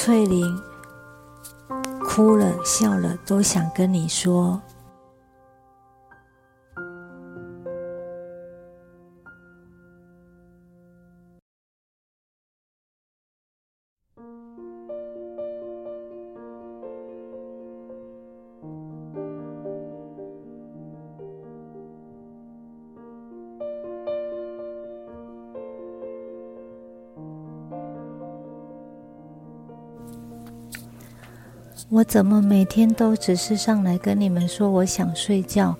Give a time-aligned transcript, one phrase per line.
[0.00, 0.62] 翠玲
[2.04, 4.62] 哭了笑了，都想跟你说。
[31.90, 35.74] 我怎么每天都只是上来跟你们说我想睡觉？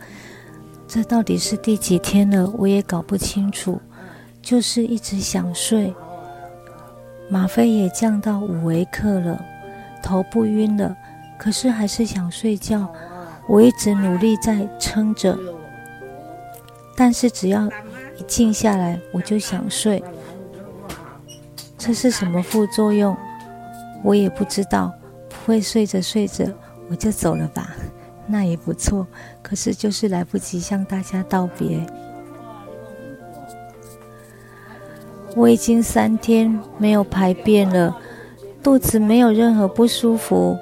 [0.86, 2.50] 这到底是第几天了？
[2.56, 3.80] 我也搞不清楚，
[4.40, 5.94] 就是一直想睡。
[7.28, 9.38] 吗啡也降到五微克了，
[10.02, 10.96] 头不晕了，
[11.38, 12.88] 可是还是想睡觉。
[13.46, 15.38] 我一直努力在撑着，
[16.96, 17.66] 但是只要
[18.16, 20.02] 一静下来，我就想睡。
[21.76, 23.14] 这是什么副作用？
[24.02, 24.90] 我也不知道。
[25.48, 26.44] 会睡着睡着
[26.90, 27.70] 我就走了吧，
[28.26, 29.06] 那也不错。
[29.42, 31.80] 可是就是来不及向大家道别。
[35.34, 37.96] 我已经三天没有排便了，
[38.62, 40.54] 肚子没有任何不舒服。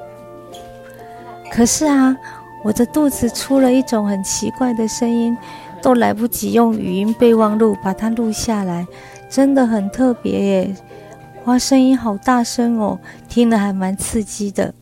[1.50, 2.16] 可是啊，
[2.62, 5.36] 我的肚子出了一种很奇怪的声音，
[5.82, 8.86] 都来不及用语音备忘录把它录下来，
[9.28, 10.76] 真的很特别耶。
[11.46, 14.74] 哇，声音好大声哦，听了还蛮刺激的。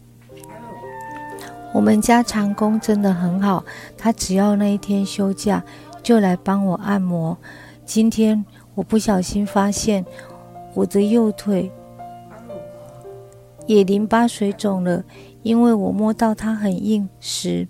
[1.74, 3.62] 我们家长工真的很好，
[3.98, 5.62] 他只要那一天休假，
[6.02, 7.36] 就来帮我按摩。
[7.84, 8.42] 今天
[8.74, 10.06] 我不小心发现
[10.72, 11.70] 我的右腿
[13.66, 15.04] 也淋巴水肿了，
[15.42, 17.68] 因为我摸到它很硬实。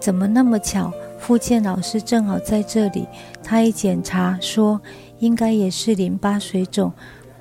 [0.00, 0.92] 怎么那么巧？
[1.20, 3.06] 复健老师正好在这里，
[3.44, 4.80] 他一检查说
[5.20, 6.92] 应该也是淋巴水肿，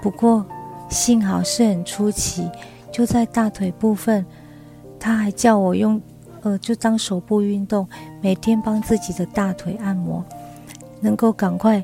[0.03, 0.45] 不过。
[0.89, 2.49] 幸好是很出奇，
[2.91, 4.25] 就在大腿部分，
[4.99, 6.01] 他还叫我用，
[6.41, 7.87] 呃，就当手部运动，
[8.21, 10.23] 每天帮自己的大腿按摩，
[11.01, 11.83] 能够赶快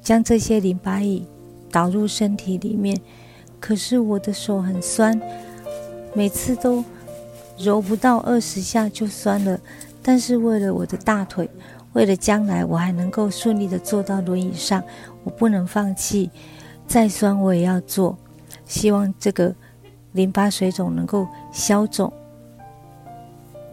[0.00, 1.22] 将这些淋巴液
[1.70, 2.98] 导入身体里面。
[3.58, 5.20] 可是我的手很酸，
[6.14, 6.84] 每次都
[7.58, 9.58] 揉不到二十下就酸了。
[10.02, 11.48] 但是为了我的大腿，
[11.94, 14.82] 为了将来我还能够顺利的坐到轮椅上，
[15.24, 16.30] 我不能放弃，
[16.86, 18.16] 再酸我也要做。
[18.66, 19.54] 希望这个
[20.12, 22.12] 淋巴水肿能够消肿。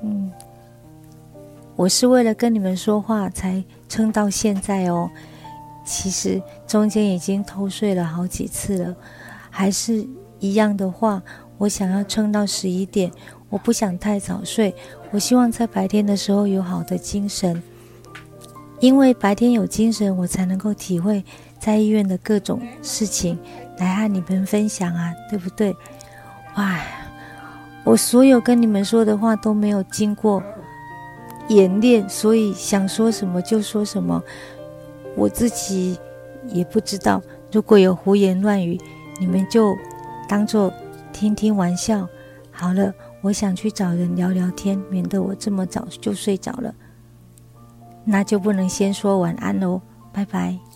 [0.03, 0.31] 嗯，
[1.75, 5.09] 我是为了跟你们说话才撑到现在哦。
[5.83, 8.95] 其实中间已经偷睡了好几次了，
[9.49, 10.07] 还是
[10.39, 11.21] 一样的话，
[11.57, 13.11] 我想要撑到十一点。
[13.49, 14.73] 我不想太早睡，
[15.11, 17.61] 我希望在白天的时候有好的精神，
[18.79, 21.23] 因为白天有精神，我才能够体会
[21.61, 23.39] 在医院的各种事情。
[23.77, 25.75] 来和你们分享啊，对不对？
[26.55, 26.79] 哇，
[27.83, 30.43] 我所有跟你们说的话都没有经过
[31.47, 34.21] 演练，所以想说什么就说什么，
[35.15, 35.97] 我自己
[36.49, 37.19] 也不知道。
[37.51, 38.79] 如果有胡言乱语，
[39.19, 39.75] 你们就
[40.29, 40.71] 当做
[41.11, 42.07] 听听玩笑。
[42.51, 46.71] 好了，我想去找人聊聊天，免得我这么早就睡着了。
[48.05, 49.81] 那就不能先说晚安喽，
[50.13, 50.70] 拜拜。